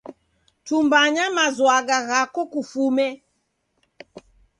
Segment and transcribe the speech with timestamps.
[0.65, 3.07] Tumbanya mazwagha ghako kufume.